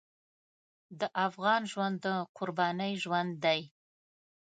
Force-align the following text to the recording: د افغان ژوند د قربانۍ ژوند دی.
د 0.99 1.01
افغان 1.25 1.61
ژوند 1.71 1.95
د 2.05 2.07
قربانۍ 2.37 2.93
ژوند 3.03 3.31
دی. 3.45 3.61